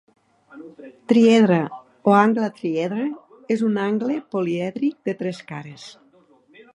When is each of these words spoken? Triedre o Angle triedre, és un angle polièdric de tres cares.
Triedre 1.11 1.59
o 2.11 2.15
Angle 2.25 2.49
triedre, 2.59 3.05
és 3.57 3.61
un 3.67 3.77
angle 3.83 4.15
polièdric 4.37 4.97
de 5.11 5.15
tres 5.21 5.43
cares. 5.53 5.85